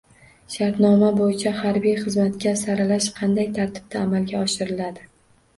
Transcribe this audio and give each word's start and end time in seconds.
Shartnoma 0.53 1.09
bo‘yicha 1.19 1.53
harbiy 1.57 1.93
xizmatga 2.05 2.53
saralash 2.63 3.11
qanday 3.21 3.51
tartibda 3.59 4.03
amalga 4.07 4.41
oshiriladi? 4.49 5.07